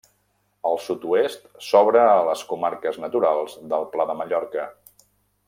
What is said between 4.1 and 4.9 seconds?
de Mallorca.